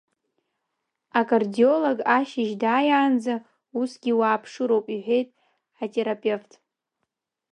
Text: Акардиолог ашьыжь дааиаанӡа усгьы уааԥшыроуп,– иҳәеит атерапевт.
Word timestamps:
Акардиолог 1.19 1.99
ашьыжь 2.17 2.53
дааиаанӡа 2.61 3.35
усгьы 3.79 4.11
уааԥшыроуп,– 4.19 4.85
иҳәеит 4.95 5.29
атерапевт. 5.83 6.51